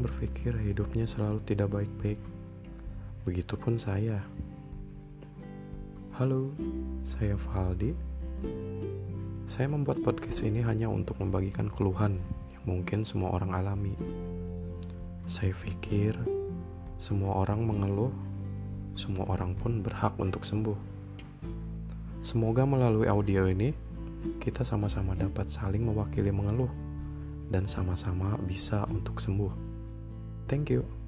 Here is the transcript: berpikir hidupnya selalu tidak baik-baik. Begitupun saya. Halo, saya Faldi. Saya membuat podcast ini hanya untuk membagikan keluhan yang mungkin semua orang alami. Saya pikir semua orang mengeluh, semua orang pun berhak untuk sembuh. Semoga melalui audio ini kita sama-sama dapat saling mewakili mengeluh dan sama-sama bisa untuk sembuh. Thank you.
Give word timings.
berpikir 0.00 0.56
hidupnya 0.56 1.04
selalu 1.04 1.36
tidak 1.44 1.68
baik-baik. 1.68 2.16
Begitupun 3.28 3.76
saya. 3.76 4.24
Halo, 6.16 6.48
saya 7.04 7.36
Faldi. 7.36 7.92
Saya 9.44 9.68
membuat 9.68 10.00
podcast 10.00 10.40
ini 10.40 10.64
hanya 10.64 10.88
untuk 10.88 11.20
membagikan 11.20 11.68
keluhan 11.68 12.16
yang 12.56 12.64
mungkin 12.64 13.04
semua 13.04 13.36
orang 13.36 13.52
alami. 13.52 13.92
Saya 15.28 15.52
pikir 15.52 16.16
semua 16.96 17.44
orang 17.44 17.68
mengeluh, 17.68 18.16
semua 18.96 19.28
orang 19.28 19.52
pun 19.52 19.84
berhak 19.84 20.16
untuk 20.16 20.40
sembuh. 20.40 20.80
Semoga 22.24 22.64
melalui 22.64 23.12
audio 23.12 23.44
ini 23.44 23.76
kita 24.40 24.64
sama-sama 24.64 25.12
dapat 25.12 25.52
saling 25.52 25.84
mewakili 25.84 26.32
mengeluh 26.32 26.93
dan 27.52 27.68
sama-sama 27.68 28.36
bisa 28.44 28.86
untuk 28.88 29.20
sembuh. 29.20 29.52
Thank 30.48 30.70
you. 30.72 31.03